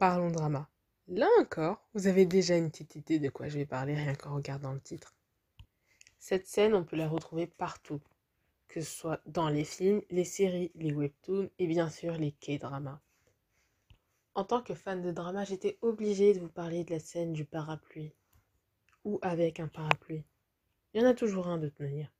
parlons 0.00 0.30
drama. 0.30 0.66
Là 1.08 1.28
encore, 1.38 1.86
vous 1.92 2.06
avez 2.06 2.24
déjà 2.24 2.56
une 2.56 2.70
petite 2.70 2.96
idée 2.96 3.18
de 3.18 3.28
quoi 3.28 3.48
je 3.48 3.58
vais 3.58 3.66
parler 3.66 3.94
rien 3.94 4.14
qu'en 4.14 4.34
regardant 4.34 4.72
le 4.72 4.80
titre. 4.80 5.14
Cette 6.18 6.46
scène, 6.46 6.72
on 6.72 6.84
peut 6.84 6.96
la 6.96 7.06
retrouver 7.06 7.46
partout, 7.46 8.00
que 8.66 8.80
ce 8.80 8.90
soit 8.90 9.20
dans 9.26 9.50
les 9.50 9.64
films, 9.64 10.00
les 10.08 10.24
séries, 10.24 10.72
les 10.74 10.94
webtoons 10.94 11.50
et 11.58 11.66
bien 11.66 11.90
sûr 11.90 12.14
les 12.16 12.32
K-dramas. 12.32 12.98
En 14.34 14.44
tant 14.44 14.62
que 14.62 14.72
fan 14.72 15.02
de 15.02 15.12
drama, 15.12 15.44
j'étais 15.44 15.76
obligée 15.82 16.32
de 16.32 16.40
vous 16.40 16.48
parler 16.48 16.82
de 16.82 16.92
la 16.92 17.00
scène 17.00 17.34
du 17.34 17.44
parapluie. 17.44 18.14
Ou 19.04 19.18
avec 19.20 19.60
un 19.60 19.68
parapluie. 19.68 20.24
Il 20.94 21.02
y 21.02 21.04
en 21.04 21.08
a 21.10 21.14
toujours 21.14 21.46
un 21.46 21.58
de 21.58 21.68
tenir. 21.68 22.10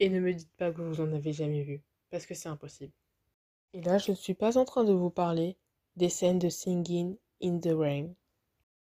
Et 0.00 0.08
ne 0.08 0.20
me 0.20 0.32
dites 0.32 0.56
pas 0.56 0.72
que 0.72 0.80
vous 0.80 1.02
en 1.02 1.12
avez 1.12 1.34
jamais 1.34 1.64
vu, 1.64 1.82
parce 2.08 2.24
que 2.24 2.34
c'est 2.34 2.48
impossible. 2.48 2.94
Et 3.74 3.82
là, 3.82 3.98
je 3.98 4.12
ne 4.12 4.16
suis 4.16 4.34
pas 4.34 4.56
en 4.56 4.64
train 4.64 4.84
de 4.84 4.94
vous 4.94 5.10
parler 5.10 5.58
des 5.96 6.08
scènes 6.08 6.38
de 6.38 6.48
Singing 6.48 7.18
in 7.42 7.60
the 7.60 7.72
Rain, 7.72 8.14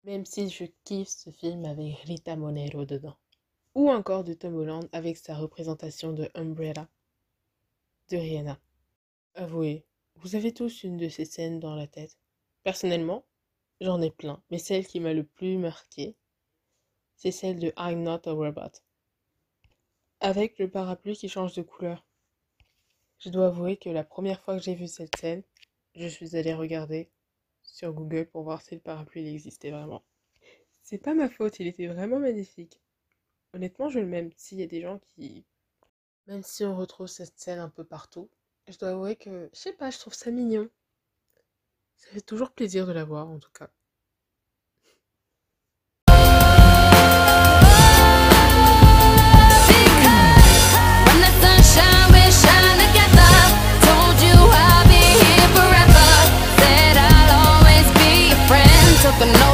même 0.05 0.25
si 0.25 0.49
je 0.49 0.65
kiffe 0.85 1.09
ce 1.09 1.31
film 1.31 1.65
avec 1.65 1.99
Rita 2.01 2.37
Monero 2.37 2.85
dedans. 2.85 3.17
Ou 3.75 3.91
encore 3.91 4.25
de 4.25 4.35
Tom 4.35 4.57
Holland 4.57 4.89
avec 4.93 5.17
sa 5.17 5.35
représentation 5.35 6.13
de 6.13 6.29
Umbrella 6.35 6.89
de 8.11 8.17
Rihanna. 8.17 8.61
Avouez, 9.35 9.87
vous 10.17 10.37
avez 10.37 10.53
tous 10.53 10.83
une 10.83 10.99
de 10.99 11.09
ces 11.09 11.25
scènes 11.25 11.61
dans 11.61 11.75
la 11.75 11.87
tête. 11.87 12.19
Personnellement, 12.65 13.25
j'en 13.81 14.03
ai 14.03 14.11
plein, 14.11 14.43
mais 14.51 14.59
celle 14.59 14.87
qui 14.87 15.01
m'a 15.01 15.15
le 15.15 15.25
plus 15.25 15.57
marqué, 15.57 16.17
c'est 17.17 17.31
celle 17.31 17.59
de 17.59 17.73
I'm 17.79 18.03
Not 18.03 18.29
a 18.29 18.33
Robot. 18.33 18.81
Avec 20.21 20.59
le 20.59 20.69
parapluie 20.71 21.17
qui 21.17 21.29
change 21.29 21.55
de 21.55 21.63
couleur. 21.63 22.05
Je 23.19 23.31
dois 23.31 23.47
avouer 23.47 23.77
que 23.77 23.89
la 23.89 24.05
première 24.05 24.41
fois 24.41 24.57
que 24.57 24.63
j'ai 24.63 24.75
vu 24.75 24.89
cette 24.89 25.17
scène, 25.17 25.43
je 25.95 26.07
suis 26.09 26.37
allée 26.37 26.55
regarder 26.55 27.09
sur 27.73 27.93
Google 27.95 28.27
pour 28.27 28.43
voir 28.45 28.61
si 28.61 28.75
le 28.75 28.81
parapluie 28.81 29.27
existait 29.27 29.71
vraiment. 29.71 30.05
C'est 30.83 30.99
pas 30.99 31.15
ma 31.15 31.29
faute, 31.29 31.59
il 31.59 31.67
était 31.67 31.87
vraiment 31.87 32.19
magnifique. 32.19 32.81
Honnêtement, 33.55 33.89
je 33.89 33.99
le 33.99 34.07
même. 34.07 34.31
S'il 34.37 34.61
y 34.61 34.63
a 34.63 34.67
des 34.67 34.83
gens 34.83 35.01
qui. 35.09 35.45
Même 36.27 36.43
si 36.43 36.65
on 36.65 36.77
retrouve 36.77 37.09
cette 37.09 37.39
scène 37.39 37.59
un 37.59 37.71
peu 37.71 37.85
partout, 37.85 38.31
je 38.69 38.79
dois 38.79 38.91
avouer 38.91 39.17
que, 39.17 39.51
je 39.53 39.59
sais 39.59 39.73
pas, 39.73 39.91
je 39.91 39.99
trouve 39.99 40.15
ça 40.15 40.31
mignon. 40.31 40.69
Ça 41.97 42.11
fait 42.11 42.21
toujours 42.21 42.53
plaisir 42.53 42.87
de 42.87 42.93
la 42.93 43.05
voir 43.05 43.29
en 43.29 43.39
tout 43.39 43.51
cas. 43.53 43.71
took 59.19 59.29
a 59.29 59.33
note. 59.33 59.52